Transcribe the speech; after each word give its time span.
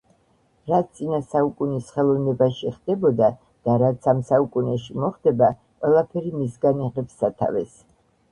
რაც 0.69 0.87
წინა 0.99 1.17
საუკუნის 1.31 1.89
ხელოვნებაში 1.97 2.71
ხდებოდა 2.77 3.27
და 3.69 3.75
რაც 3.83 4.09
ამ 4.13 4.23
საუკუნეში 4.29 4.97
მოხდება, 5.03 5.49
ყველაფერი 5.83 6.33
მისგან 6.39 6.83
იღებს 6.87 7.21
სათავეს. 7.23 7.77